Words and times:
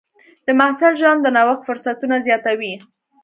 د 0.45 0.47
محصل 0.59 0.93
ژوند 1.01 1.19
د 1.23 1.27
نوښت 1.35 1.61
فرصتونه 1.67 2.15
زیاتوي. 2.27 2.73